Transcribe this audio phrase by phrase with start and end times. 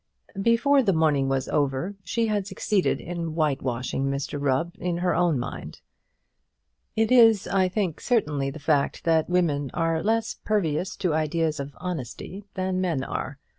[0.41, 5.13] Before the morning was over she had succeeded in white washing Mr Rubb in her
[5.13, 5.79] own mind.
[6.95, 11.75] It is, I think, certainly the fact that women are less pervious to ideas of
[11.79, 13.37] honesty than men are.